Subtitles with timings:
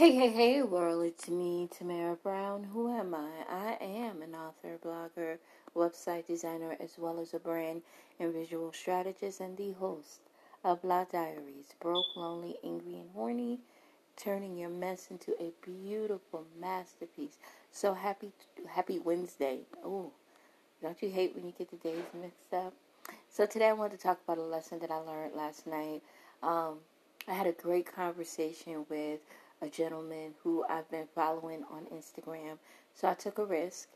[0.00, 2.64] Hey, hey, hey, world, it's me, Tamara Brown.
[2.64, 3.28] Who am I?
[3.50, 5.36] I am an author, blogger,
[5.76, 7.82] website designer, as well as a brand
[8.18, 10.20] and visual strategist and the host
[10.64, 13.58] of Blah Diaries Broke, Lonely, Angry, and Horny,
[14.16, 17.36] turning your mess into a beautiful masterpiece.
[17.70, 18.32] So happy,
[18.70, 19.58] happy Wednesday.
[19.84, 20.12] Oh,
[20.80, 22.72] don't you hate when you get the days mixed up?
[23.28, 26.00] So today I want to talk about a lesson that I learned last night.
[26.42, 26.78] Um,
[27.28, 29.20] I had a great conversation with
[29.62, 32.58] a gentleman who I've been following on Instagram.
[32.94, 33.88] So I took a risk,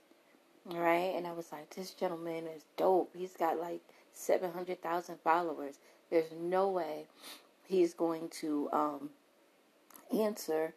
[0.67, 1.15] right?
[1.17, 3.15] And I was like, this gentleman is dope.
[3.17, 3.81] He's got like
[4.13, 5.79] 700,000 followers.
[6.11, 7.07] There's no way
[7.67, 9.11] he's going to um,
[10.17, 10.75] answer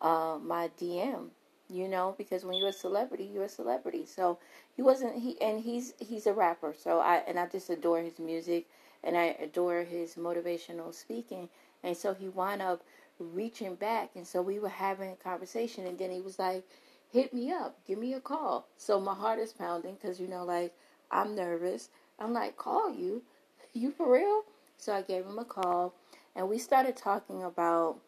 [0.00, 1.28] uh, my DM,
[1.68, 4.06] you know, because when you're a celebrity, you're a celebrity.
[4.06, 4.38] So
[4.76, 6.74] he wasn't, he, and he's, he's a rapper.
[6.78, 8.66] So I, and I just adore his music
[9.02, 11.48] and I adore his motivational speaking.
[11.82, 12.82] And so he wound up
[13.18, 14.10] reaching back.
[14.14, 16.64] And so we were having a conversation, and then he was like,
[17.10, 18.66] hit me up, give me a call.
[18.76, 20.74] So my heart is pounding because, you know, like,
[21.10, 21.90] I'm nervous.
[22.18, 23.22] I'm like, call you?
[23.74, 24.44] You for real?
[24.78, 25.94] So I gave him a call,
[26.34, 27.98] and we started talking about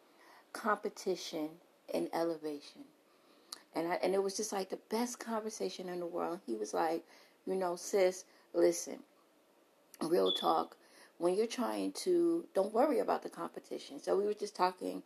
[0.53, 1.49] competition
[1.93, 2.81] and elevation.
[3.75, 6.39] And I, and it was just like the best conversation in the world.
[6.45, 7.05] He was like,
[7.45, 8.99] you know, sis, listen,
[10.01, 10.75] real talk
[11.21, 14.01] when you're trying to don't worry about the competition.
[14.01, 15.03] So we were just talking,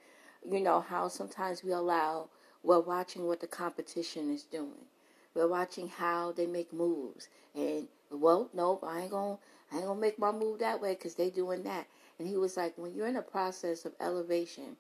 [0.49, 2.30] you know, how sometimes we allow
[2.63, 4.88] we're watching what the competition is doing.
[5.33, 9.38] We're watching how they make moves, and well, nope, I ain't gonna,
[9.72, 11.85] I ain't gonna make my move that way because they doing that.
[12.17, 14.77] And he was like, when you're in a process of elevation,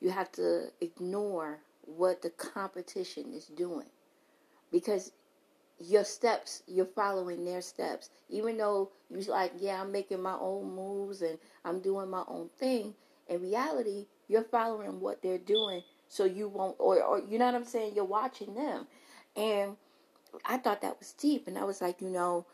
[0.00, 3.88] you have to ignore what the competition is doing,
[4.70, 5.10] because
[5.80, 8.10] your steps, you're following their steps.
[8.28, 12.50] Even though you're like, yeah, I'm making my own moves and I'm doing my own
[12.58, 12.94] thing.
[13.28, 17.54] In reality, you're following what they're doing so you won't, or, or you know what
[17.54, 17.94] I'm saying?
[17.94, 18.86] You're watching them.
[19.36, 19.76] And
[20.44, 21.48] I thought that was deep.
[21.48, 22.46] And I was like, you know,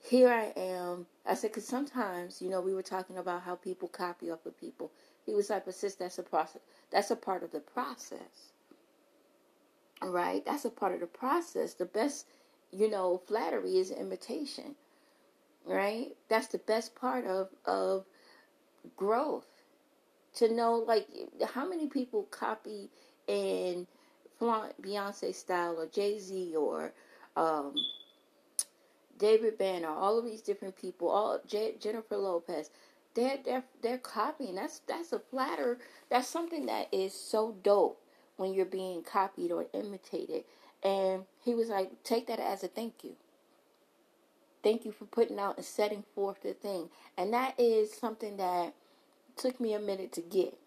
[0.00, 1.06] here I am.
[1.26, 4.58] I said, because sometimes, you know, we were talking about how people copy off of
[4.58, 4.92] people.
[5.24, 6.62] He was like, but sis, that's a process.
[6.90, 8.51] That's a part of the process
[10.10, 10.44] right?
[10.44, 11.74] That's a part of the process.
[11.74, 12.26] The best,
[12.72, 14.76] you know, flattery is imitation,
[15.66, 16.08] right?
[16.28, 18.06] That's the best part of of
[18.96, 19.46] growth.
[20.36, 21.08] To know, like,
[21.54, 22.90] how many people copy
[23.28, 23.86] and
[24.38, 26.94] flaunt Beyonce style or Jay Z or
[27.36, 27.74] um,
[29.18, 32.70] David Banner, all of these different people, all J- Jennifer Lopez.
[33.14, 34.56] They're, they're they're copying.
[34.56, 35.78] That's that's a flatter.
[36.10, 38.01] That's something that is so dope
[38.42, 40.42] when you're being copied or imitated.
[40.82, 43.12] And he was like, take that as a thank you.
[44.64, 46.88] Thank you for putting out and setting forth the thing.
[47.16, 48.74] And that is something that
[49.36, 50.58] took me a minute to get.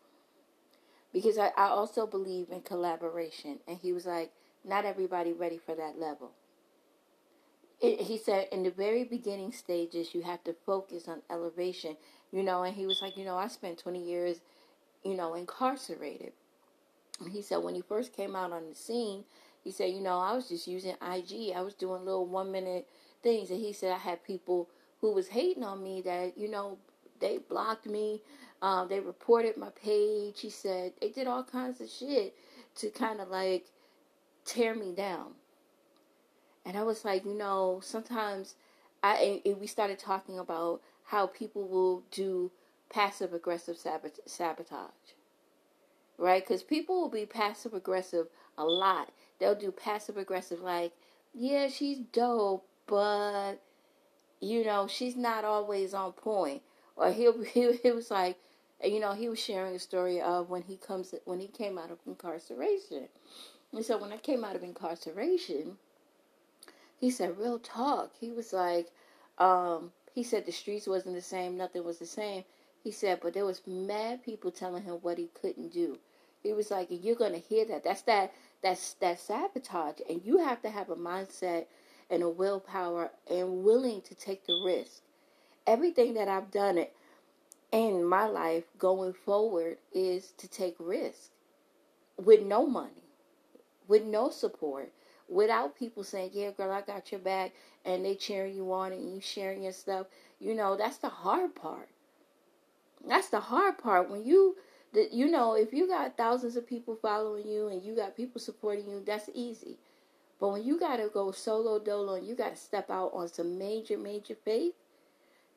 [1.12, 3.60] Because I, I also believe in collaboration.
[3.68, 4.32] And he was like,
[4.64, 6.32] not everybody ready for that level.
[7.82, 11.98] It, he said in the very beginning stages, you have to focus on elevation.
[12.32, 14.40] You know, and he was like, you know, I spent 20 years,
[15.04, 16.32] you know, incarcerated
[17.32, 19.24] he said when he first came out on the scene,
[19.64, 21.54] he said, you know, I was just using IG.
[21.56, 22.88] I was doing little one minute
[23.24, 23.50] things.
[23.50, 24.70] And he said I had people
[25.02, 26.78] who was hating on me that, you know,
[27.20, 28.22] they blocked me.
[28.62, 30.42] Um, they reported my page.
[30.42, 32.36] He said they did all kinds of shit
[32.76, 33.66] to kind of like
[34.46, 35.32] tear me down.
[36.66, 38.56] And I was like, you know, sometimes
[39.04, 42.52] I and we started talking about how people will do
[42.90, 45.15] passive aggressive sabotage
[46.18, 46.46] right?
[46.46, 48.28] Because people will be passive aggressive
[48.58, 49.12] a lot.
[49.40, 50.94] They'll do passive aggressive, like,
[51.34, 53.56] yeah, she's dope, but
[54.40, 56.62] you know, she's not always on point.
[56.96, 58.38] Or he'll he, he was like,
[58.84, 61.92] you know, he was sharing a story of when he comes when he came out
[61.92, 63.08] of incarceration.
[63.74, 65.78] And so when I came out of incarceration,
[66.98, 68.12] he said, real talk.
[68.20, 68.88] He was like,
[69.38, 72.46] um, he said the streets wasn't the same, nothing was the same.
[72.86, 75.98] He said, but there was mad people telling him what he couldn't do.
[76.44, 77.84] He was like, you're gonna hear that.
[77.84, 80.02] That's that that's that sabotage.
[80.08, 81.66] And you have to have a mindset
[82.12, 85.02] and a willpower and willing to take the risk.
[85.66, 86.94] Everything that I've done it
[87.72, 91.32] in my life going forward is to take risk
[92.24, 93.10] with no money,
[93.88, 94.94] with no support,
[95.28, 97.52] without people saying, Yeah, girl, I got your back
[97.84, 100.06] and they cheering you on and you sharing your stuff.
[100.40, 101.90] You know, that's the hard part.
[103.08, 104.10] That's the hard part.
[104.10, 104.56] When you
[104.96, 108.42] that you know if you got thousands of people following you and you got people
[108.42, 109.78] supporting you that's easy
[110.40, 113.28] but when you got to go solo dolo and you got to step out on
[113.28, 114.74] some major major faith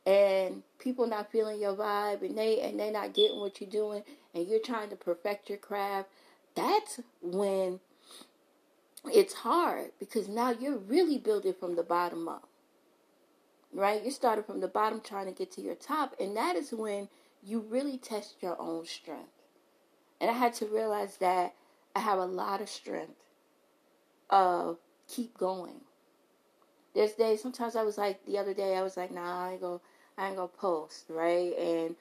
[0.05, 4.01] and people not feeling your vibe and they and they not getting what you're doing
[4.33, 6.07] and you're trying to perfect your craft
[6.55, 7.79] that's when
[9.13, 12.47] it's hard because now you're really building from the bottom up
[13.73, 16.71] right you're starting from the bottom trying to get to your top and that is
[16.71, 17.07] when
[17.43, 19.43] you really test your own strength
[20.21, 21.53] and i had to realize that
[21.95, 23.25] i have a lot of strength
[24.29, 24.77] of
[25.07, 25.81] keep going
[26.95, 29.61] there's days sometimes i was like the other day i was like nah i ain't
[29.61, 29.79] gonna
[30.17, 31.57] I ain't gonna post, right?
[31.57, 31.95] And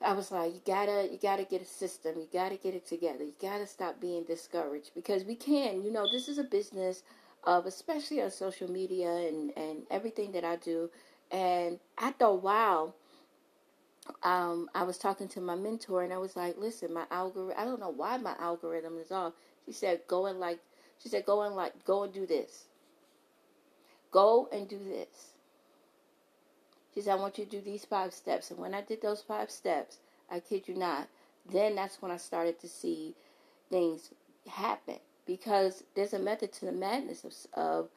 [0.00, 2.14] I was like, you gotta, you gotta get a system.
[2.16, 3.24] You gotta get it together.
[3.24, 5.82] You gotta stop being discouraged because we can.
[5.82, 7.02] You know, this is a business
[7.44, 10.90] of, especially on social media and and everything that I do.
[11.30, 12.94] And after a while,
[14.22, 17.54] um, I was talking to my mentor and I was like, listen, my algorithm.
[17.58, 19.32] I don't know why my algorithm is off.
[19.66, 20.60] She said, go and like.
[21.02, 22.66] She said, go and like, go and do this.
[24.12, 25.32] Go and do this
[26.94, 28.50] she said, I want you to do these five steps.
[28.50, 29.98] And when I did those five steps,
[30.30, 31.08] I kid you not,
[31.50, 33.14] then that's when I started to see
[33.70, 34.10] things
[34.46, 34.98] happen.
[35.26, 37.88] Because there's a method to the madness of of,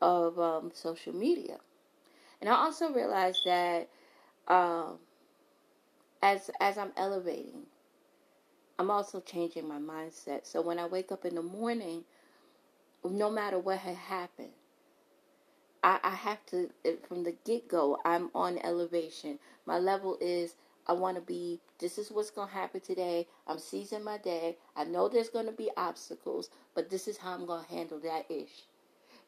[0.00, 1.58] of um, social media.
[2.40, 3.88] And I also realized that
[4.48, 4.98] um,
[6.22, 7.66] as as I'm elevating,
[8.78, 10.46] I'm also changing my mindset.
[10.46, 12.04] So when I wake up in the morning,
[13.04, 14.52] no matter what had happened,
[15.82, 16.70] I, I have to,
[17.08, 19.38] from the get go, I'm on elevation.
[19.66, 23.28] My level is, I want to be, this is what's going to happen today.
[23.46, 24.56] I'm seizing my day.
[24.74, 28.00] I know there's going to be obstacles, but this is how I'm going to handle
[28.00, 28.64] that ish.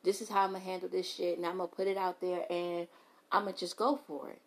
[0.03, 1.97] This is how I'm going to handle this shit, and I'm going to put it
[1.97, 2.89] out there, and
[3.31, 4.41] I'm going to just go for it.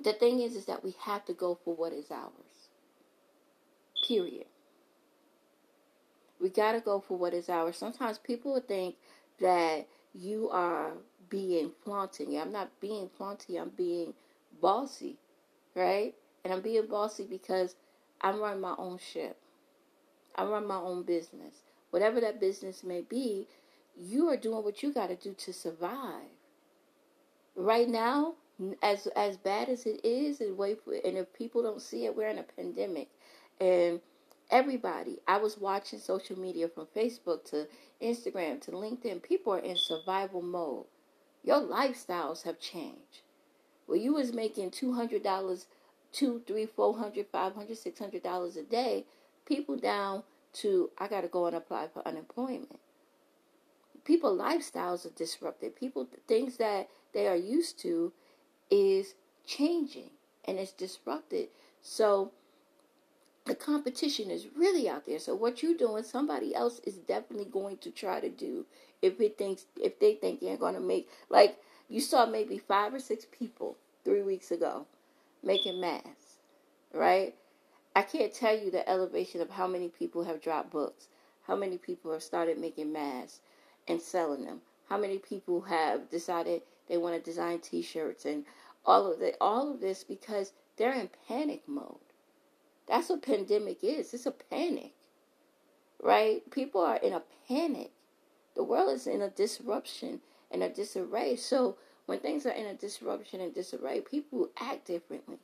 [0.00, 2.68] The thing is, is that we have to go for what is ours.
[4.06, 4.46] Period.
[6.40, 7.76] We got to go for what is ours.
[7.78, 8.96] Sometimes people would think
[9.40, 10.92] that you are
[11.30, 12.38] being flaunting.
[12.38, 14.14] I'm not being flaunty, I'm being
[14.60, 15.16] bossy,
[15.74, 16.14] right?
[16.44, 17.74] And I'm being bossy because
[18.20, 19.36] I'm running my own ship.
[20.36, 21.62] I run my own business.
[21.90, 23.46] Whatever that business may be,
[23.96, 26.28] you are doing what you got to do to survive.
[27.54, 28.34] Right now,
[28.82, 32.16] as as bad as it is, and wait for, and if people don't see it,
[32.16, 33.08] we're in a pandemic,
[33.60, 34.00] and
[34.50, 35.18] everybody.
[35.26, 37.68] I was watching social media from Facebook to
[38.02, 39.22] Instagram to LinkedIn.
[39.22, 40.86] People are in survival mode.
[41.42, 43.22] Your lifestyles have changed.
[43.86, 45.66] Well, you was making two hundred dollars,
[46.12, 49.04] two, three, four hundred, five hundred, six hundred dollars a day.
[49.46, 50.22] People down
[50.54, 52.80] to I got to go and apply for unemployment.
[54.04, 55.76] People lifestyles are disrupted.
[55.76, 58.12] People things that they are used to
[58.70, 59.14] is
[59.46, 60.10] changing
[60.44, 61.48] and it's disrupted.
[61.82, 62.32] So
[63.46, 65.18] the competition is really out there.
[65.18, 68.64] So what you're doing, somebody else is definitely going to try to do
[69.02, 71.58] if it thinks if they think going to make like
[71.88, 74.86] you saw maybe five or six people three weeks ago
[75.42, 76.38] making masks,
[76.92, 77.34] right?
[77.96, 81.08] I can't tell you the elevation of how many people have dropped books,
[81.46, 83.40] how many people have started making masks
[83.86, 88.44] and selling them, how many people have decided they want to design T-shirts and
[88.84, 91.98] all of that, all of this because they're in panic mode
[92.86, 94.12] that's what pandemic is.
[94.12, 94.92] It's a panic,
[96.02, 96.48] right?
[96.50, 97.92] People are in a panic.
[98.54, 100.20] The world is in a disruption
[100.54, 101.36] and a disarray.
[101.36, 105.38] So when things are in a disruption and disarray, people act differently.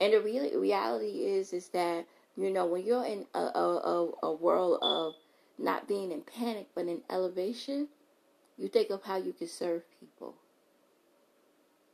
[0.00, 2.06] And the real reality is, is that
[2.36, 5.14] you know when you're in a, a, a world of
[5.58, 7.88] not being in panic but in elevation,
[8.58, 10.34] you think of how you can serve people,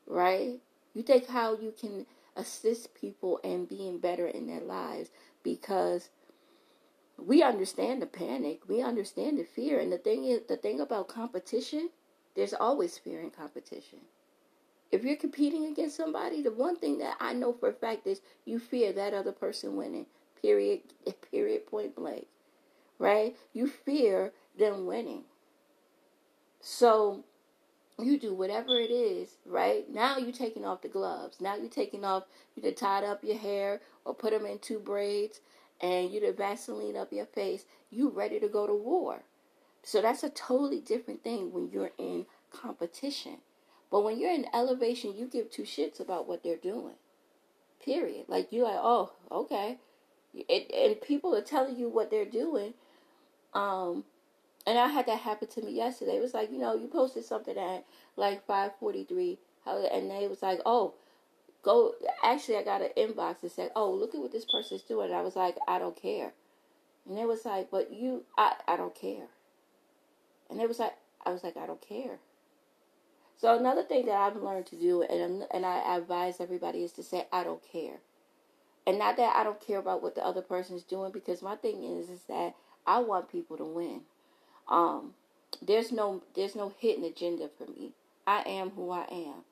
[0.06, 0.60] right?
[0.94, 5.10] You think how you can assist people in being better in their lives
[5.42, 6.08] because
[7.18, 11.08] we understand the panic, we understand the fear, and the thing is, the thing about
[11.08, 11.90] competition,
[12.36, 14.00] there's always fear in competition.
[14.90, 18.20] If you're competing against somebody, the one thing that I know for a fact is
[18.44, 20.06] you fear that other person winning.
[20.40, 20.80] Period.
[21.30, 21.66] Period.
[21.66, 22.26] Point blank.
[22.98, 23.36] Right?
[23.52, 25.24] You fear them winning.
[26.60, 27.24] So
[27.98, 29.88] you do whatever it is, right?
[29.90, 31.40] Now you're taking off the gloves.
[31.40, 34.78] Now you're taking off, you to tied up your hair or put them in two
[34.78, 35.40] braids
[35.80, 37.64] and you to Vaseline up your face.
[37.90, 39.22] You ready to go to war.
[39.82, 43.38] So that's a totally different thing when you're in competition.
[43.90, 46.94] But when you're in elevation, you give two shits about what they're doing.
[47.84, 48.26] Period.
[48.28, 49.78] Like you're like, oh, okay.
[50.34, 52.74] It, and people are telling you what they're doing.
[53.54, 54.04] Um,
[54.66, 56.16] and I had that happen to me yesterday.
[56.16, 57.84] It was like, you know, you posted something at
[58.16, 60.94] like 5:43, and they was like, oh,
[61.62, 61.94] go.
[62.22, 65.06] Actually, I got an inbox that said, oh, look at what this person's doing.
[65.06, 66.32] And I was like, I don't care.
[67.08, 69.28] And they was like, but you, I, I don't care.
[70.50, 72.18] And it was like, I was like, I don't care.
[73.36, 77.04] So another thing that I've learned to do, and and I advise everybody is to
[77.04, 77.98] say I don't care,
[78.84, 81.54] and not that I don't care about what the other person is doing, because my
[81.54, 84.00] thing is is that I want people to win.
[84.68, 85.14] Um,
[85.62, 87.92] there's no there's no hidden agenda for me.
[88.26, 89.44] I am who I am.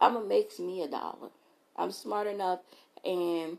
[0.00, 1.30] I'm gonna make me a dollar.
[1.76, 2.60] I'm smart enough,
[3.04, 3.58] and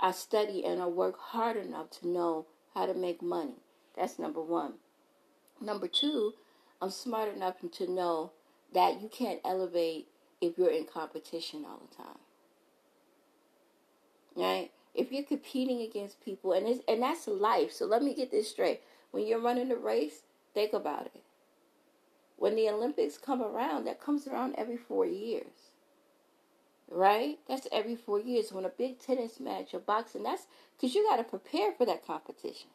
[0.00, 3.56] I study and I work hard enough to know how to make money.
[3.96, 4.74] That's number one.
[5.64, 6.34] Number two,
[6.82, 8.32] I'm smart enough to know
[8.74, 10.08] that you can't elevate
[10.40, 12.18] if you're in competition all the time.
[14.36, 14.70] Right?
[14.94, 17.72] If you're competing against people and it's and that's life.
[17.72, 18.82] So let me get this straight.
[19.10, 21.22] When you're running a race, think about it.
[22.36, 25.70] When the Olympics come around, that comes around every 4 years.
[26.90, 27.38] Right?
[27.48, 30.46] That's every 4 years when a big tennis match or boxing, that's
[30.78, 32.68] cuz you got to prepare for that competition.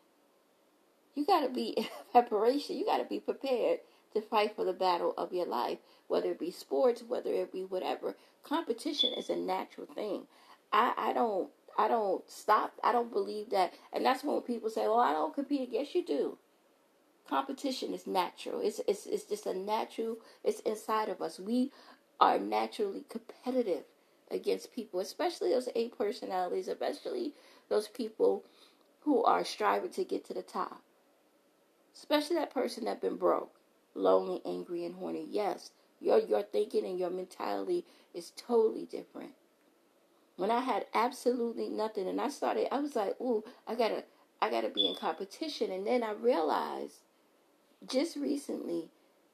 [1.16, 2.78] You got to be in preparation.
[2.78, 3.80] You got to be prepared
[4.13, 7.63] to fight for the battle of your life, whether it be sports, whether it be
[7.63, 8.16] whatever.
[8.44, 10.28] Competition is a natural thing.
[10.72, 12.74] I, I don't I don't stop.
[12.84, 13.74] I don't believe that.
[13.94, 16.38] And that's when people say, "Well, I don't compete." Yes, you do.
[17.28, 18.60] Competition is natural.
[18.62, 20.18] It's it's it's just a natural.
[20.44, 21.39] It's inside of us.
[21.39, 21.72] We
[22.20, 23.84] are naturally competitive
[24.32, 27.34] against people, especially those A personalities, especially
[27.70, 28.44] those people
[29.01, 30.82] who are striving to get to the top.
[32.00, 33.53] Especially that person that been broke
[33.94, 35.27] lonely, angry, and horny.
[35.29, 39.32] Yes, your your thinking and your mentality is totally different.
[40.38, 44.06] When I had absolutely nothing and I started I was like, ooh, I gotta
[44.41, 47.00] I gotta be in competition and then I realized
[47.86, 48.88] just recently,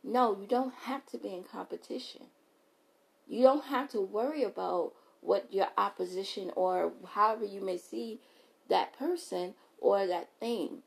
[0.04, 2.24] no, you don't have to be in competition.
[3.28, 8.22] You don't have to worry about what your opposition or however you may see
[8.70, 10.82] that person or that thing.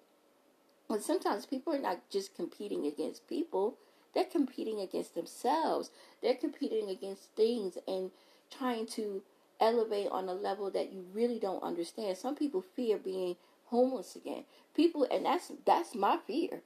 [0.91, 3.77] And sometimes people are not just competing against people,
[4.15, 5.91] they're competing against themselves.
[6.23, 8.11] They're competing against things and
[8.51, 9.23] trying to
[9.61, 12.17] elevate on a level that you really don't understand.
[12.17, 14.45] Some people fear being homeless again.
[14.75, 16.63] People and that's that's my fear.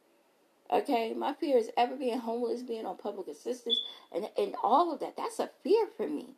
[0.71, 5.00] Okay, my fear is ever being homeless, being on public assistance, and and all of
[5.00, 5.17] that.
[5.17, 6.37] That's a fear for me.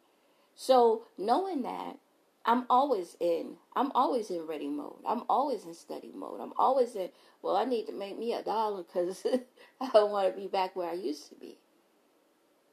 [0.56, 1.98] So knowing that,
[2.44, 3.56] I'm always in.
[3.76, 4.98] I'm always in ready mode.
[5.06, 6.40] I'm always in study mode.
[6.40, 7.10] I'm always in.
[7.42, 9.24] Well, I need to make me a dollar because
[9.80, 11.58] I don't want to be back where I used to be.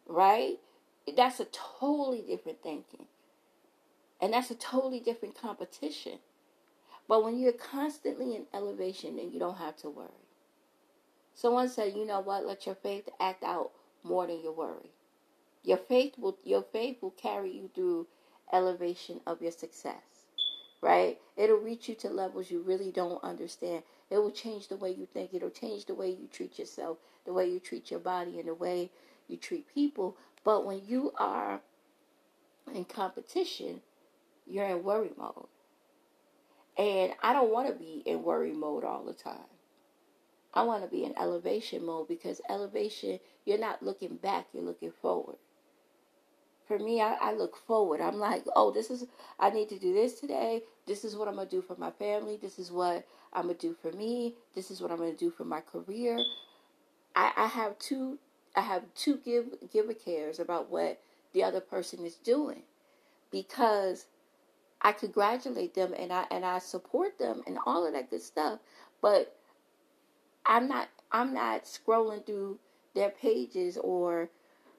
[0.08, 0.58] Right?
[1.16, 3.06] That's a totally different thinking,
[4.22, 6.20] and that's a totally different competition.
[7.08, 10.10] But when you're constantly in elevation, then you don't have to worry.
[11.36, 12.46] Someone said, "You know what?
[12.46, 13.72] Let your faith act out
[14.04, 14.92] more than your worry.
[15.64, 16.38] Your faith will.
[16.44, 18.08] Your faith will carry you through."
[18.52, 20.26] Elevation of your success,
[20.82, 21.20] right?
[21.38, 23.84] It'll reach you to levels you really don't understand.
[24.10, 25.34] It will change the way you think.
[25.34, 28.54] It'll change the way you treat yourself, the way you treat your body, and the
[28.54, 28.90] way
[29.28, 30.18] you treat people.
[30.44, 31.62] But when you are
[32.74, 33.82] in competition,
[34.48, 35.48] you're in worry mode.
[36.78, 39.38] And I don't want to be in worry mode all the time.
[40.54, 44.92] I want to be in elevation mode because elevation, you're not looking back, you're looking
[45.02, 45.38] forward
[46.72, 48.00] for me, I, I, look forward.
[48.00, 49.06] I'm like, oh, this is,
[49.38, 50.62] I need to do this today.
[50.88, 52.38] This is what I'm going to do for my family.
[52.42, 54.36] This is what I'm going to do for me.
[54.56, 56.18] This is what I'm going to do for my career.
[57.14, 58.20] I, I have two,
[58.56, 61.02] I have two give, giver cares about what
[61.34, 62.64] the other person is doing
[63.32, 64.06] because
[64.82, 68.60] I congratulate them and I, and I support them and all of that good stuff.
[69.02, 69.36] But
[70.46, 72.60] I'm not, I'm not scrolling through
[72.96, 74.30] their pages or,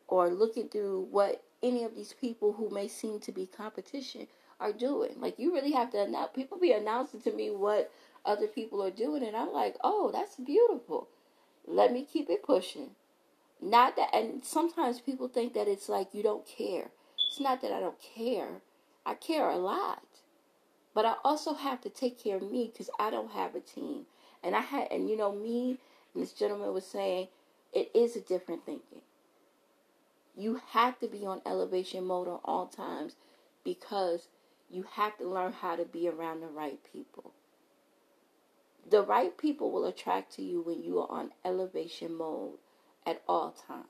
[0.09, 4.27] or looking through what any of these people who may seem to be competition
[4.61, 5.21] are doing.
[5.21, 6.31] Like you really have to announce.
[6.35, 7.91] People be announcing to me what
[8.25, 11.09] other people are doing, and I'm like, oh, that's beautiful.
[11.67, 12.91] Let me keep it pushing.
[13.61, 16.91] Not that, and sometimes people think that it's like you don't care.
[17.29, 18.61] It's not that I don't care.
[19.07, 20.03] I care a lot,
[20.95, 24.07] but I also have to take care of me because I don't have a team.
[24.43, 25.79] And I had, and you know, me
[26.15, 27.29] and this gentleman was saying,
[27.73, 29.01] it is a different thinking.
[30.35, 33.17] You have to be on elevation mode at all times
[33.65, 34.29] because
[34.71, 37.33] you have to learn how to be around the right people.
[38.89, 42.59] The right people will attract to you when you are on elevation mode
[43.07, 43.87] at all times.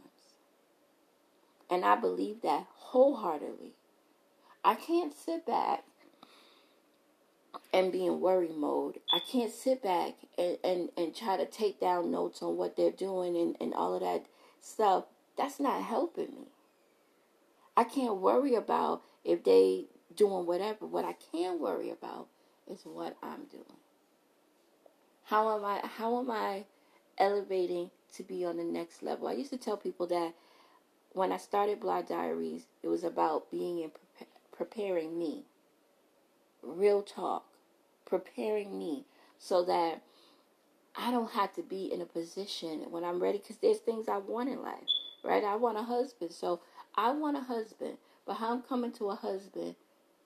[1.71, 3.73] And I believe that wholeheartedly.
[4.65, 5.85] I can't sit back
[7.73, 8.99] and be in worry mode.
[9.13, 12.91] I can't sit back and, and, and try to take down notes on what they're
[12.91, 14.27] doing and, and all of that
[14.61, 15.05] stuff
[15.37, 16.49] that's not helping me.
[17.77, 20.87] I can't worry about if they doing whatever.
[20.87, 22.29] What I can worry about
[22.71, 23.79] is what I'm doing.
[25.25, 26.65] How am I how am I
[27.19, 29.29] elevating to be on the next level?
[29.29, 30.35] I used to tell people that
[31.13, 35.45] when I started Blog Diaries, it was about being and pre- preparing me.
[36.63, 37.45] Real talk.
[38.05, 39.05] Preparing me
[39.39, 40.03] so that
[40.95, 44.19] I don't have to be in a position when I'm ready because there's things I
[44.19, 44.89] want in life,
[45.23, 45.45] right?
[45.45, 46.33] I want a husband.
[46.33, 46.61] So
[46.95, 49.77] I want a husband, but how I'm coming to a husband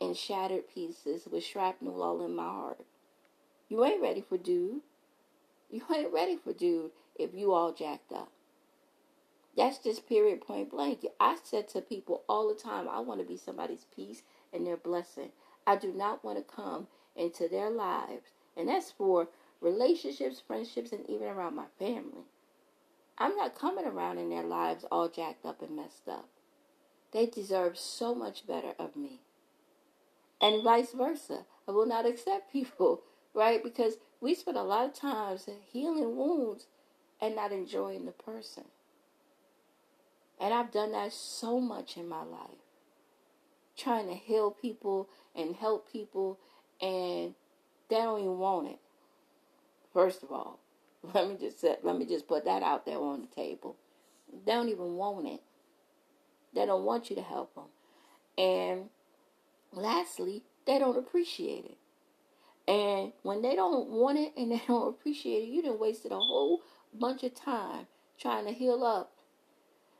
[0.01, 2.85] in shattered pieces with shrapnel all in my heart.
[3.69, 4.81] You ain't ready for dude.
[5.71, 8.31] You ain't ready for dude if you all jacked up.
[9.57, 11.05] That's just period point blank.
[11.19, 14.23] I said to people all the time, I want to be somebody's peace
[14.53, 15.31] and their blessing.
[15.67, 18.33] I do not want to come into their lives.
[18.57, 19.29] And that's for
[19.61, 22.25] relationships, friendships, and even around my family.
[23.19, 26.29] I'm not coming around in their lives all jacked up and messed up.
[27.13, 29.21] They deserve so much better of me.
[30.41, 31.47] And vice versa.
[31.67, 33.03] I will not accept people,
[33.35, 33.63] right?
[33.63, 36.67] Because we spend a lot of times healing wounds
[37.21, 38.65] and not enjoying the person.
[40.39, 42.61] And I've done that so much in my life.
[43.77, 46.39] Trying to heal people and help people,
[46.81, 47.35] and
[47.89, 48.79] they don't even want it.
[49.93, 50.61] First of all,
[51.15, 53.77] let me just let me just put that out there on the table.
[54.45, 55.41] They don't even want it.
[56.55, 57.65] They don't want you to help them.
[58.39, 58.91] And
[59.73, 61.79] lastly, they don't appreciate it.
[62.69, 66.19] And when they don't want it and they don't appreciate it, you done wasted a
[66.19, 67.87] whole bunch of time
[68.19, 69.13] trying to heal up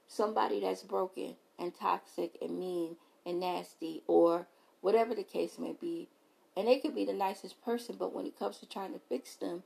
[0.09, 4.47] somebody that's broken and toxic and mean and nasty or
[4.81, 6.09] whatever the case may be.
[6.57, 9.37] And they could be the nicest person, but when it comes to trying to fix
[9.37, 9.63] them,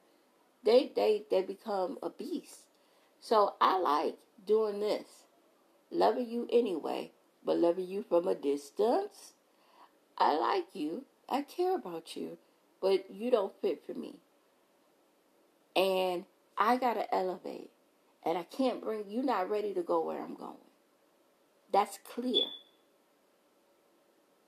[0.65, 2.67] they they they become a beast.
[3.21, 5.27] So I like doing this.
[5.91, 7.13] Loving you anyway,
[7.45, 9.35] but loving you from a distance.
[10.17, 11.05] I like you.
[11.29, 12.39] I care about you,
[12.81, 14.17] but you don't fit for me.
[15.75, 16.25] And
[16.59, 17.71] I got to elevate
[18.25, 20.57] and I can't bring you not ready to go where I'm going.
[21.73, 22.45] That's clear.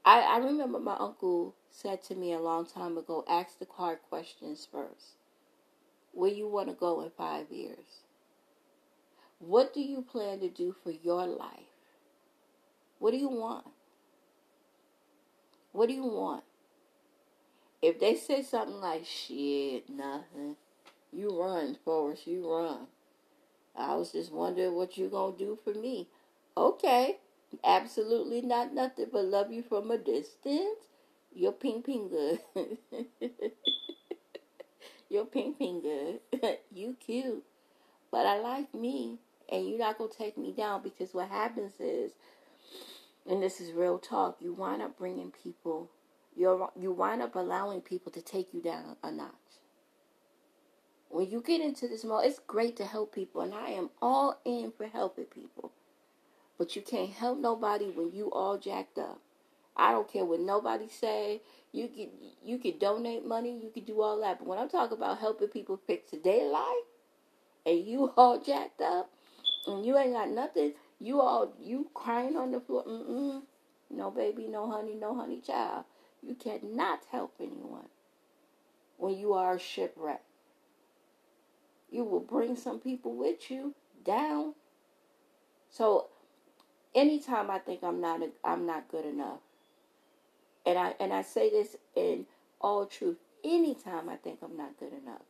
[0.04, 3.98] I, I remember my uncle said to me a long time ago, ask the hard
[4.08, 5.21] questions first.
[6.12, 8.02] Where you want to go in five years?
[9.38, 11.72] What do you plan to do for your life?
[12.98, 13.66] What do you want?
[15.72, 16.44] What do you want?
[17.80, 20.56] If they say something like, shit, nothing,
[21.12, 22.86] you run, Forrest, you run.
[23.74, 26.08] I was just wondering what you gonna do for me.
[26.56, 27.18] Okay,
[27.64, 30.86] absolutely not nothing but love you from a distance.
[31.34, 32.40] You're ping ping good.
[35.12, 36.20] You're ping ping good.
[36.72, 37.44] you cute.
[38.10, 39.18] But I like me
[39.50, 42.12] and you're not gonna take me down because what happens is
[43.28, 45.90] and this is real talk, you wind up bringing people
[46.36, 49.32] you you wind up allowing people to take you down a notch
[51.12, 54.40] when you get into this mode, it's great to help people, and I am all
[54.46, 55.70] in for helping people.
[56.56, 59.20] But you can't help nobody when you all jacked up.
[59.76, 61.40] I don't care what nobody say.
[61.72, 62.08] You can
[62.44, 64.38] you can donate money, you can do all that.
[64.38, 66.86] But when I'm talking about helping people fix their life,
[67.64, 69.10] and you all jacked up,
[69.66, 72.84] and you ain't got nothing, you all you crying on the floor.
[72.84, 73.42] Mm-mm.
[73.90, 75.84] No baby, no honey, no honey child.
[76.22, 77.88] You cannot help anyone
[78.96, 80.24] when you are shipwrecked.
[81.90, 84.54] You will bring some people with you down.
[85.68, 86.08] So
[86.94, 89.40] anytime I think I'm not a, I'm not good enough,
[90.64, 92.26] and I and I say this in
[92.60, 95.22] all truth, anytime I think I'm not good enough,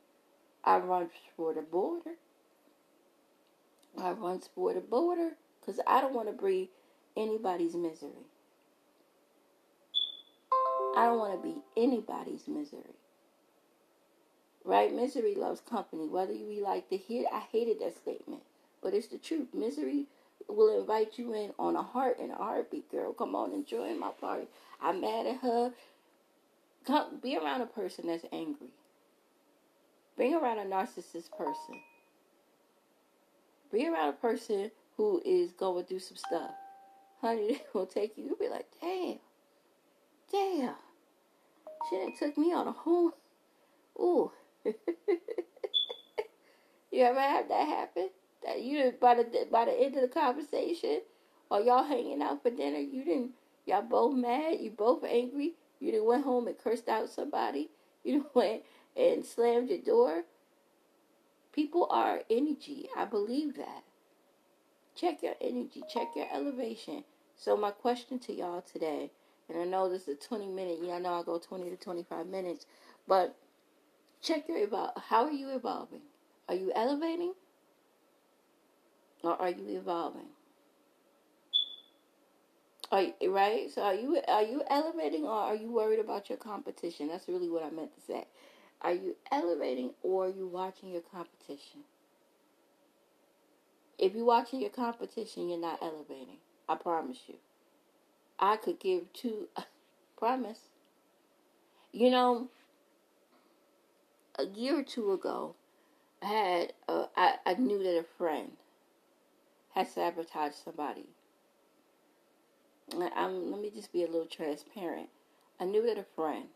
[0.65, 2.13] I run for the border.
[4.01, 6.69] I run for the border because I don't want to breathe
[7.17, 8.27] anybody's misery.
[10.97, 12.97] I don't want to be anybody's misery.
[14.65, 14.95] Right?
[14.95, 16.07] Misery loves company.
[16.07, 18.43] Whether you like to hear, I hated that statement,
[18.83, 19.49] but it's the truth.
[19.53, 20.07] Misery
[20.49, 23.13] will invite you in on a heart and a heartbeat, girl.
[23.13, 24.47] Come on, enjoy my party.
[24.81, 25.73] I'm mad at her.
[26.87, 28.69] Come, be around a person that's angry.
[30.17, 31.81] Bring around a narcissist person.
[33.73, 36.51] Be around a person who is going through some stuff.
[37.21, 38.25] Honey, they will take you.
[38.25, 39.19] You'll be like, damn,
[40.31, 40.75] damn.
[41.89, 43.13] She done took me on a whole.
[43.99, 44.33] Ooh,
[44.65, 44.75] you
[47.05, 48.11] ever had that happen?
[48.45, 51.03] That you by the by the end of the conversation,
[51.51, 53.33] or y'all hanging out for dinner, you didn't
[53.67, 57.71] y'all both mad, you both angry, you didn't went home and cursed out somebody,
[58.05, 58.63] you didn't went
[58.97, 60.25] and slammed your door.
[61.53, 62.89] People are energy.
[62.97, 63.85] I believe that.
[64.95, 67.05] Check your energy, check your elevation.
[67.37, 69.11] So my question to y'all today,
[69.49, 72.27] and I know this is a 20 minute, y'all know I go 20 to 25
[72.27, 72.67] minutes,
[73.09, 73.37] but
[74.23, 74.93] Check your evol.
[75.09, 76.03] How are you evolving?
[76.49, 77.35] Are you elevating?
[79.23, 80.29] Or are you evolving?
[82.91, 83.71] Are, you, right?
[83.71, 87.09] So are you are you elevating or are you worried about your competition?
[87.09, 88.27] That's really what I meant to say.
[88.83, 91.81] Are you elevating or are you watching your competition?
[93.99, 96.39] If you're watching your competition, you're not elevating.
[96.69, 97.37] I promise you.
[98.39, 99.49] I could give two
[100.19, 100.59] promise.
[101.93, 102.49] You know,
[104.39, 105.55] a year or two ago,
[106.23, 108.53] I had uh, I, I knew that a friend
[109.75, 111.07] had sabotaged somebody
[113.17, 115.09] I'm, let me just be a little transparent.
[115.61, 116.47] I knew that a friend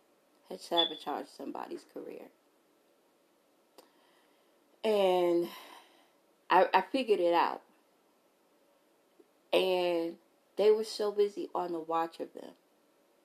[0.48, 2.26] had sabotaged somebody's career.
[4.84, 5.48] And
[6.50, 7.62] I, I figured it out.
[9.52, 10.16] And
[10.56, 12.52] they were so busy on the watch of them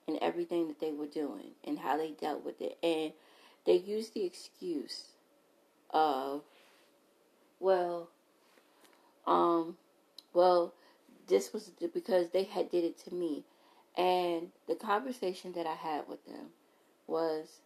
[0.07, 2.77] and everything that they were doing and how they dealt with it.
[2.81, 3.13] And
[3.65, 5.05] they used the excuse
[5.91, 6.41] of,
[7.59, 8.09] well,
[9.31, 9.77] um,
[10.33, 10.73] well,
[11.27, 13.43] this was because they had did it to me.
[13.97, 16.47] And the conversation that i had with them
[17.07, 17.59] was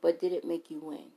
[0.00, 1.08] but did it make you win?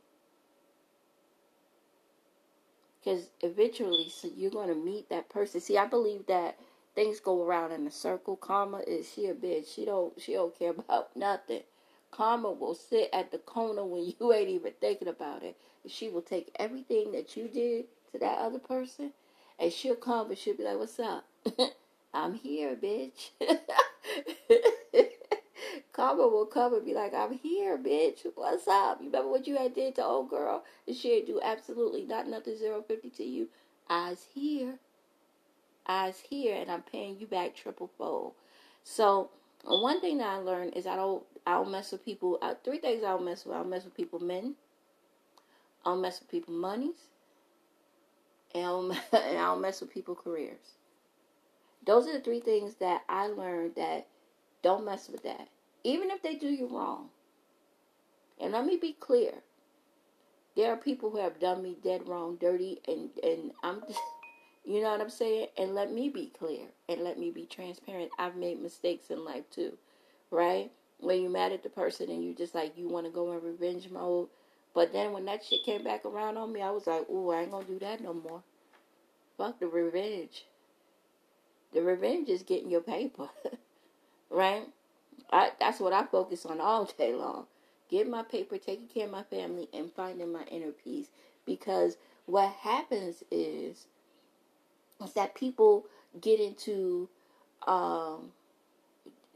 [3.00, 5.60] Because eventually so you're going to meet that person.
[5.60, 6.58] See i believe that
[6.94, 8.36] things go around in a circle.
[8.36, 9.74] Karma is she a bitch.
[9.74, 11.62] She don't she don't care about nothing.
[12.10, 15.56] Karma will sit at the corner when you ain't even thinking about it.
[15.86, 19.12] She will take everything that you did to that other person
[19.58, 21.24] and she'll come and she'll be like what's up
[22.14, 23.30] I'm here, bitch.
[25.92, 28.26] Karma will come and be like, I'm here, bitch.
[28.34, 28.98] What's up?
[29.00, 30.64] You remember what you had did to old girl?
[30.86, 33.48] And she ain't do absolutely not nothing zero fifty to you.
[33.88, 34.74] I's here.
[35.86, 38.34] I's here and I'm paying you back triple fold.
[38.84, 39.30] So
[39.64, 42.38] one thing that I learned is I don't I don't mess with people.
[42.62, 43.54] Three things I don't mess with.
[43.54, 44.54] I don't mess with people men.
[45.84, 47.08] I don't mess with people monies.
[48.54, 50.74] And I don't, and mess with people's careers.
[51.84, 54.06] Those are the three things that I learned that
[54.62, 55.48] don't mess with that.
[55.84, 57.08] Even if they do you wrong.
[58.40, 59.32] And let me be clear.
[60.56, 64.00] There are people who have done me dead wrong, dirty, and, and I'm just,
[64.64, 65.48] you know what I'm saying?
[65.56, 68.10] And let me be clear and let me be transparent.
[68.18, 69.78] I've made mistakes in life too,
[70.30, 70.70] right?
[70.98, 73.42] When you're mad at the person and you just like, you want to go in
[73.42, 74.28] revenge mode.
[74.74, 77.42] But then when that shit came back around on me, I was like, ooh, I
[77.42, 78.42] ain't gonna do that no more.
[79.36, 80.46] Fuck the revenge.
[81.72, 83.28] The revenge is getting your paper,
[84.30, 84.68] right?
[85.30, 87.46] I, that's what I focus on all day long.
[87.90, 91.08] Get my paper, taking care of my family, and finding my inner peace.
[91.44, 93.86] Because what happens is,
[95.04, 95.84] is that people
[96.20, 97.08] get into
[97.66, 98.32] um,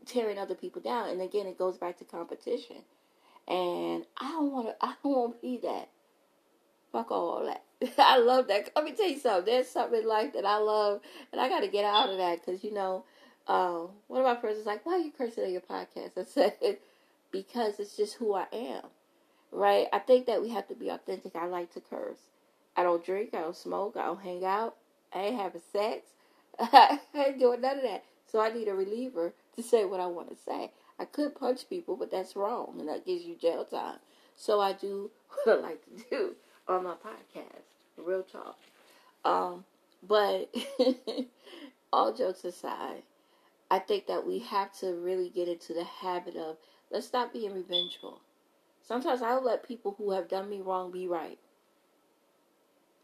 [0.07, 2.77] tearing other people down, and again, it goes back to competition.
[3.49, 4.75] And I don't want to.
[4.81, 5.89] I don't want to be that.
[6.93, 7.63] Fuck all that.
[7.99, 8.71] I love that.
[8.75, 9.45] Let me tell you something.
[9.45, 11.01] There's something in life that I love,
[11.33, 13.05] and I got to get out of that because you know,
[13.47, 16.25] um, one of my friends was like, "Why are you cursing on your podcast?" I
[16.29, 16.79] said,
[17.31, 18.85] "Because it's just who I am."
[19.53, 19.87] Right?
[19.93, 21.37] I think that we have to be authentic.
[21.37, 22.19] I like to curse.
[22.77, 23.31] I don't drink.
[23.33, 23.97] I don't smoke.
[23.97, 24.77] I don't hang out.
[25.15, 26.09] I ain't having sex.
[26.59, 28.05] I ain't doing none of that.
[28.31, 30.71] So I need a reliever to say what I want to say.
[30.99, 33.99] I could punch people, but that's wrong, and that gives you jail time.
[34.35, 35.11] So I do
[35.45, 36.37] what I like to do
[36.69, 37.65] on my podcast.
[37.97, 38.59] Real talk.
[39.25, 39.65] Um,
[40.03, 40.55] but
[41.93, 43.03] all jokes aside,
[43.71, 46.57] I think that we have to really get into the habit of
[46.91, 48.21] let's stop being revengeful.
[48.83, 51.39] Sometimes I'll let people who have done me wrong be right.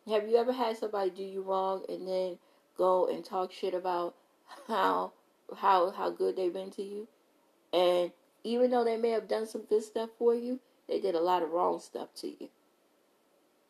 [0.07, 2.39] Have you ever had somebody do you wrong and then
[2.77, 4.15] go and talk shit about
[4.69, 5.13] how
[5.57, 7.09] how how good they've been to you?
[7.73, 8.13] And
[8.45, 11.43] even though they may have done some good stuff for you, they did a lot
[11.43, 12.49] of wrong stuff to you.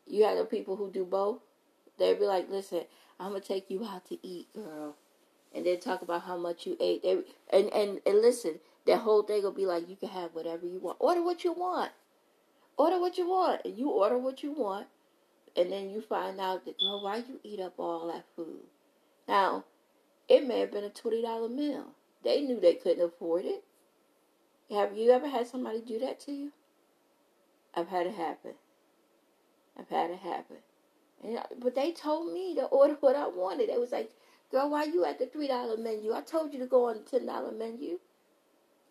[0.05, 1.39] You have the people who do both.
[1.97, 2.83] They'd be like, listen,
[3.19, 4.95] I'm gonna take you out to eat, girl,
[5.53, 7.03] and then talk about how much you ate.
[7.03, 7.11] They,
[7.51, 10.79] and and and listen, that whole thing will be like, you can have whatever you
[10.79, 10.97] want.
[10.99, 11.91] Order what you want.
[12.77, 14.87] Order what you want, and you order what you want,
[15.55, 18.61] and then you find out that, girl, why you eat up all that food?
[19.27, 19.65] Now,
[20.27, 21.91] it may have been a twenty dollar meal.
[22.23, 23.63] They knew they couldn't afford it.
[24.73, 26.51] Have you ever had somebody do that to you?
[27.75, 28.53] I've had it happen.
[29.77, 30.57] I've had it happen.
[31.23, 33.69] And, uh, but they told me to order what I wanted.
[33.69, 34.11] It was like,
[34.51, 36.13] girl, why you at the $3 menu?
[36.13, 37.99] I told you to go on the $10 menu.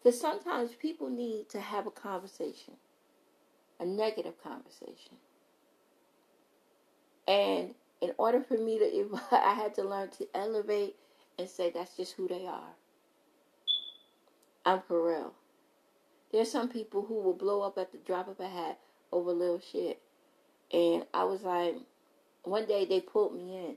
[0.03, 2.75] Because sometimes people need to have a conversation,
[3.79, 5.17] a negative conversation.
[7.29, 10.97] And in order for me to, I had to learn to elevate
[11.39, 12.75] and say that's just who they are.
[14.65, 15.33] I'm for.
[16.33, 18.79] There's some people who will blow up at the drop of a hat
[19.13, 20.01] over little shit.
[20.73, 21.77] And I was like,
[22.45, 23.77] one day they pulled me in.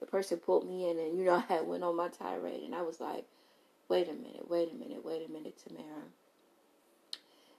[0.00, 2.74] The person pulled me in, and you know, I had went on my tirade, and
[2.74, 3.24] I was like,
[3.88, 6.02] wait a minute, wait a minute, wait a minute, Tamara.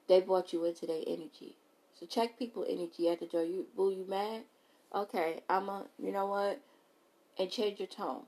[0.08, 1.56] They brought you into their energy.
[2.00, 3.44] So check people energy at the door.
[3.44, 4.44] You boo you mad?
[4.94, 6.60] Okay, I'm a you know what?
[7.40, 8.24] And change your tone.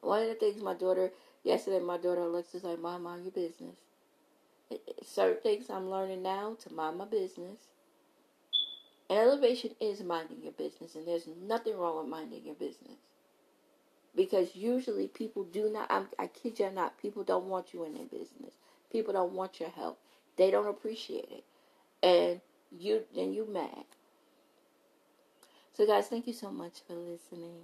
[0.00, 1.12] One of the things my daughter
[1.44, 3.76] yesterday my daughter Alexa's like, Mom, mind your business.
[5.04, 7.58] Certain things I'm learning now to mind my business.
[9.10, 12.98] Elevation is minding your business, and there's nothing wrong with minding your business.
[14.14, 17.94] Because usually people do not, I'm, I kid you not, people don't want you in
[17.94, 18.52] their business.
[18.92, 19.98] People don't want your help.
[20.36, 21.44] They don't appreciate it.
[22.02, 22.40] And
[22.76, 23.84] you, then you mad.
[25.72, 27.60] So guys, thank you so much for listening.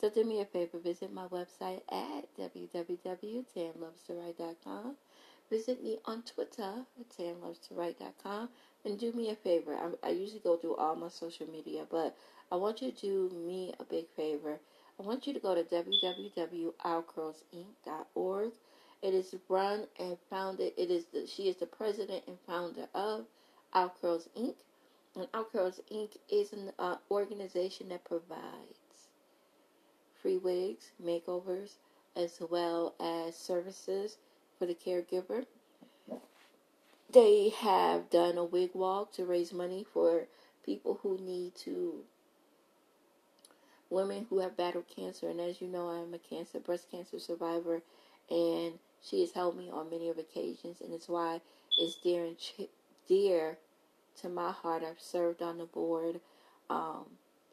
[0.00, 4.96] So do me a favor, visit my website at www.tanlovestowrite.com.
[5.50, 8.50] Visit me on Twitter at tanlovestowrite.com.
[8.84, 9.74] And do me a favor.
[9.74, 12.14] I, I usually go through all my social media, but
[12.52, 14.60] I want you to do me a big favor.
[14.98, 18.52] I want you to go to www.ourcurlsinc.org.
[19.00, 20.74] It is run and founded.
[20.76, 23.24] It is the, she is the president and founder of
[23.72, 23.90] Our
[24.36, 24.56] Inc.
[25.16, 26.16] And Our Inc.
[26.28, 29.08] is an uh, organization that provides
[30.20, 31.76] free wigs, makeovers,
[32.16, 34.18] as well as services
[34.58, 35.46] for the caregiver.
[37.12, 40.26] They have done a wig walk to raise money for
[40.64, 42.04] people who need to,
[43.90, 45.28] women who have battled cancer.
[45.28, 47.82] And as you know, I'm a cancer, breast cancer survivor,
[48.30, 51.40] and she has helped me on many of occasions, and it's why
[51.78, 52.68] it's dear and ch-
[53.08, 53.58] dear
[54.20, 54.82] to my heart.
[54.84, 56.20] I've served on the board.
[56.70, 57.06] Um,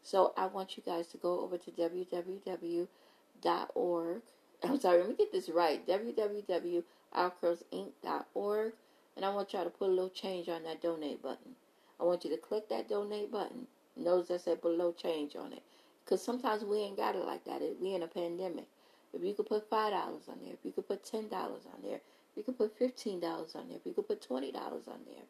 [0.04, 2.88] so I want you guys to go over to www.org.
[4.64, 5.86] I'm sorry, let me get this right.
[7.16, 8.74] www.ourcurlsinc.org.
[9.16, 11.56] And I want y'all to put a little change on that donate button.
[12.00, 13.68] I want you to click that donate button.
[13.96, 15.64] Notice I said little change on it.
[16.04, 17.62] Because sometimes we ain't got it like that.
[17.82, 18.68] We in a pandemic.
[19.14, 22.36] If you could put $5 on there, if you could put $10 on there, if
[22.36, 25.24] you could put $15 on there, if you could put $20 on there,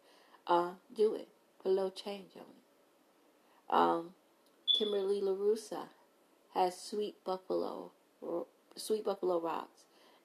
[0.47, 1.27] uh, do it.
[1.61, 3.73] Put a little change on it.
[3.73, 4.09] Um,
[4.77, 5.83] Kimberly LaRussa
[6.55, 7.91] has Sweet Buffalo,
[8.75, 9.83] Sweet Buffalo Rocks.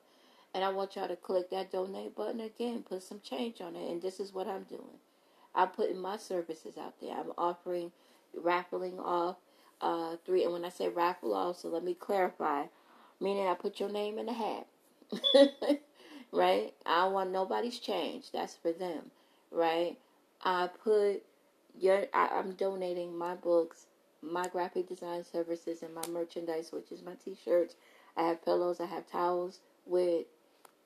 [0.54, 2.82] And I want y'all to click that donate button again.
[2.82, 3.90] Put some change on it.
[3.90, 4.98] And this is what I'm doing.
[5.54, 7.14] I'm putting my services out there.
[7.14, 7.92] I'm offering
[8.34, 9.36] raffling off
[9.80, 10.42] uh, three.
[10.44, 12.64] And when I say raffle off, so let me clarify,
[13.20, 14.66] meaning I put your name in the hat,
[16.32, 16.72] right?
[16.86, 18.32] I want nobody's change.
[18.32, 19.10] That's for them,
[19.50, 19.96] right?
[20.42, 21.22] I put
[21.78, 22.06] your.
[22.12, 23.86] I, I'm donating my books,
[24.22, 27.76] my graphic design services, and my merchandise, which is my T-shirts.
[28.16, 28.80] I have pillows.
[28.80, 30.26] I have towels with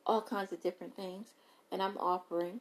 [0.04, 1.28] all kinds of different things,
[1.72, 2.60] and I'm offering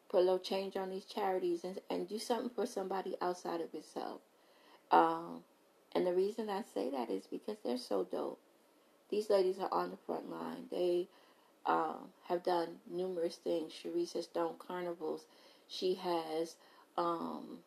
[0.09, 3.73] Put a little change on these charities and, and do something for somebody outside of
[3.73, 4.21] yourself.
[4.91, 5.43] Um,
[5.93, 8.39] and the reason I say that is because they're so dope.
[9.09, 10.65] These ladies are on the front line.
[10.71, 11.07] They
[11.65, 13.73] um, have done numerous things.
[13.73, 15.25] Sharice has done carnivals.
[15.67, 16.55] She has,
[16.97, 17.59] um,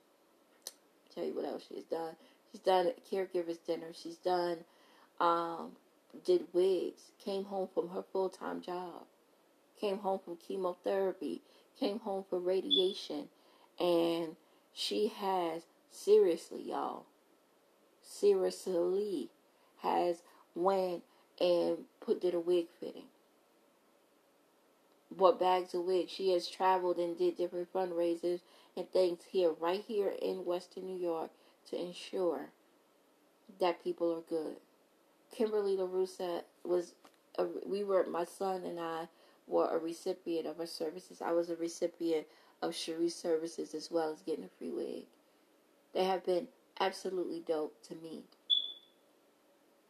[1.15, 2.15] tell you what else she's done.
[2.51, 3.89] She's done caregivers dinner.
[3.93, 4.59] She's done,
[5.21, 5.73] um,
[6.25, 7.03] did wigs.
[7.25, 9.05] Came home from her full time job.
[9.81, 11.43] Came home from chemotherapy.
[11.79, 13.29] Came home for radiation,
[13.79, 14.37] and
[14.73, 17.07] she has seriously, y'all
[18.11, 19.29] seriously
[19.83, 20.23] has
[20.55, 21.03] went
[21.41, 23.05] and put did a wig fitting.
[25.11, 26.13] Bought bags of wigs.
[26.13, 28.41] She has traveled and did different fundraisers
[28.77, 31.31] and things here, right here in Western New York,
[31.69, 32.51] to ensure
[33.61, 34.57] that people are good.
[35.33, 36.95] Kimberly LaRussa was,
[37.39, 39.09] a, we were, my son and I
[39.47, 41.21] were a recipient of her services.
[41.21, 42.27] I was a recipient
[42.63, 45.05] of Cherie services as well as getting a free wig.
[45.93, 48.23] They have been absolutely dope to me.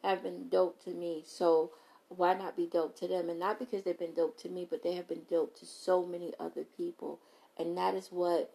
[0.03, 1.23] Have been dope to me.
[1.25, 1.71] So
[2.09, 3.29] why not be dope to them?
[3.29, 6.05] And not because they've been dope to me, but they have been dope to so
[6.05, 7.19] many other people.
[7.57, 8.51] And that is what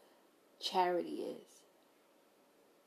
[0.61, 1.63] charity is.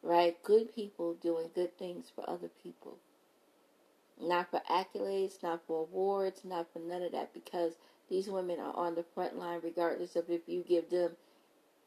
[0.03, 0.41] Right?
[0.43, 2.97] Good people doing good things for other people.
[4.21, 7.73] Not for accolades, not for awards, not for none of that, because
[8.10, 11.12] these women are on the front line regardless of if you give them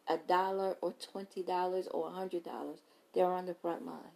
[0.09, 2.81] a dollar or twenty dollars or a hundred dollars
[3.15, 4.13] They're on the front line.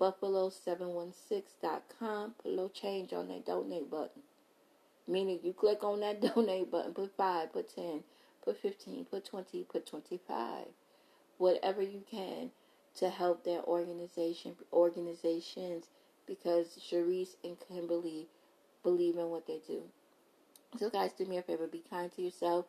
[0.00, 2.34] sweetbuffalo716.com.
[2.42, 4.22] Put a little change on that donate button.
[5.06, 8.02] Meaning you click on that donate button, put 5, put 10,
[8.44, 10.66] put 15, put 20, put 25.
[11.38, 12.50] Whatever you can
[12.96, 15.86] to help their organization organizations
[16.26, 18.26] because Sharice and Kimberly
[18.82, 19.82] believe in what they do.
[20.78, 22.66] So guys, do me a favor, be kind to yourself.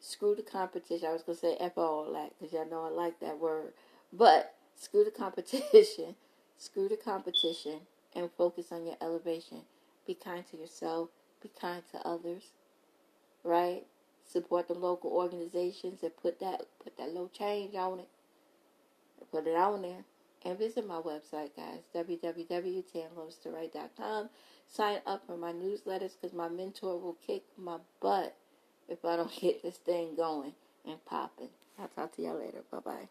[0.00, 1.08] Screw the competition.
[1.08, 3.72] I was gonna say F all that because y'all know I like that word.
[4.12, 6.14] But screw the competition.
[6.58, 7.80] screw the competition
[8.14, 9.62] and focus on your elevation.
[10.06, 11.10] Be kind to yourself.
[11.42, 12.44] Be kind to others.
[13.44, 13.84] Right?
[14.24, 18.08] Support the local organizations and put that put that little change on it.
[19.30, 20.04] Put it on there.
[20.44, 24.28] And visit my website, guys, www.tamlovestowrite.com.
[24.68, 28.36] Sign up for my newsletters because my mentor will kick my butt
[28.88, 30.52] if I don't get this thing going
[30.86, 31.48] and popping.
[31.78, 32.62] I'll talk to y'all later.
[32.70, 33.04] Bye bye.